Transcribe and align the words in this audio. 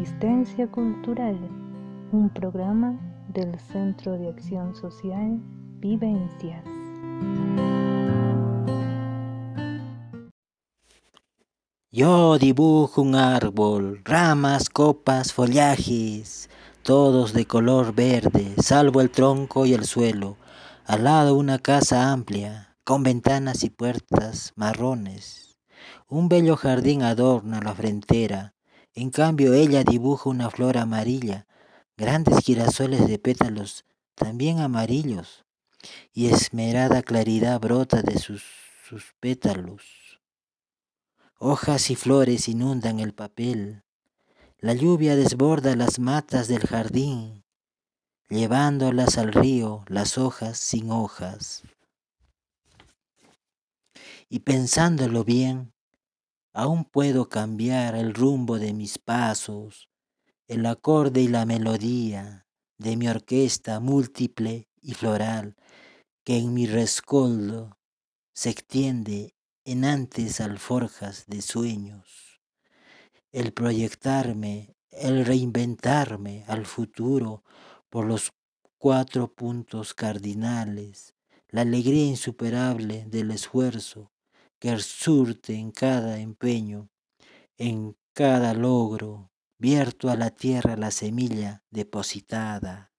Resistencia 0.00 0.66
Cultural, 0.66 1.36
un 2.10 2.30
programa 2.32 2.98
del 3.28 3.60
Centro 3.60 4.16
de 4.16 4.30
Acción 4.30 4.74
Social 4.74 5.38
Vivencias. 5.78 6.64
Yo 11.92 12.38
dibujo 12.38 13.02
un 13.02 13.14
árbol, 13.14 14.00
ramas, 14.02 14.70
copas, 14.70 15.34
follajes, 15.34 16.48
todos 16.82 17.34
de 17.34 17.44
color 17.44 17.94
verde, 17.94 18.54
salvo 18.56 19.02
el 19.02 19.10
tronco 19.10 19.66
y 19.66 19.74
el 19.74 19.84
suelo. 19.84 20.38
Al 20.86 21.04
lado 21.04 21.34
una 21.34 21.58
casa 21.58 22.10
amplia, 22.10 22.74
con 22.84 23.02
ventanas 23.02 23.64
y 23.64 23.68
puertas 23.68 24.54
marrones. 24.56 25.58
Un 26.08 26.30
bello 26.30 26.56
jardín 26.56 27.02
adorna 27.02 27.60
la 27.60 27.74
frontera, 27.74 28.54
en 28.94 29.10
cambio 29.10 29.54
ella 29.54 29.84
dibuja 29.84 30.30
una 30.30 30.50
flor 30.50 30.78
amarilla, 30.78 31.46
grandes 31.96 32.44
girasoles 32.44 33.06
de 33.06 33.18
pétalos 33.18 33.84
también 34.14 34.60
amarillos, 34.60 35.44
y 36.12 36.26
esmerada 36.26 37.02
claridad 37.02 37.58
brota 37.58 38.02
de 38.02 38.18
sus, 38.18 38.44
sus 38.86 39.14
pétalos. 39.18 40.20
Hojas 41.38 41.90
y 41.90 41.96
flores 41.96 42.48
inundan 42.48 43.00
el 43.00 43.14
papel, 43.14 43.82
la 44.58 44.74
lluvia 44.74 45.16
desborda 45.16 45.74
las 45.74 45.98
matas 45.98 46.48
del 46.48 46.66
jardín, 46.66 47.44
llevándolas 48.28 49.16
al 49.16 49.32
río 49.32 49.84
las 49.88 50.18
hojas 50.18 50.58
sin 50.58 50.90
hojas. 50.90 51.62
Y 54.28 54.40
pensándolo 54.40 55.24
bien, 55.24 55.72
aún 56.52 56.84
puedo 56.84 57.28
cambiar 57.28 57.94
el 57.94 58.14
rumbo 58.14 58.58
de 58.58 58.72
mis 58.72 58.98
pasos, 58.98 59.88
el 60.48 60.66
acorde 60.66 61.22
y 61.22 61.28
la 61.28 61.46
melodía 61.46 62.46
de 62.78 62.96
mi 62.96 63.08
orquesta 63.08 63.78
múltiple 63.78 64.68
y 64.80 64.94
floral 64.94 65.56
que 66.24 66.38
en 66.38 66.54
mi 66.54 66.66
rescoldo 66.66 67.78
se 68.34 68.50
extiende 68.50 69.34
en 69.64 69.84
antes 69.84 70.40
alforjas 70.40 71.26
de 71.26 71.42
sueños. 71.42 72.40
El 73.32 73.52
proyectarme, 73.52 74.74
el 74.90 75.24
reinventarme 75.24 76.44
al 76.48 76.66
futuro 76.66 77.44
por 77.88 78.06
los 78.06 78.32
cuatro 78.78 79.32
puntos 79.32 79.94
cardinales, 79.94 81.14
la 81.48 81.62
alegría 81.62 82.06
insuperable 82.06 83.04
del 83.06 83.30
esfuerzo, 83.30 84.10
que 84.60 84.78
surte 84.78 85.54
en 85.54 85.72
cada 85.72 86.18
empeño, 86.18 86.90
en 87.56 87.96
cada 88.12 88.52
logro, 88.52 89.32
vierto 89.58 90.10
a 90.10 90.16
la 90.16 90.30
tierra 90.30 90.76
la 90.76 90.90
semilla 90.90 91.64
depositada. 91.70 92.92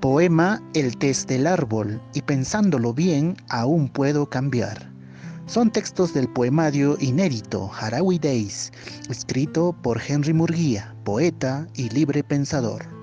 Poema 0.00 0.60
El 0.74 0.98
test 0.98 1.28
del 1.28 1.46
árbol 1.46 2.02
y 2.12 2.22
pensándolo 2.22 2.92
bien 2.92 3.36
aún 3.48 3.88
puedo 3.88 4.28
cambiar. 4.28 4.92
Son 5.46 5.70
textos 5.70 6.12
del 6.12 6.28
poemario 6.32 6.96
inédito 7.00 7.70
Harawi 7.72 8.18
Days, 8.18 8.72
escrito 9.08 9.76
por 9.80 10.00
Henry 10.04 10.32
Murguía, 10.32 10.96
poeta 11.04 11.68
y 11.74 11.88
libre 11.90 12.24
pensador. 12.24 12.95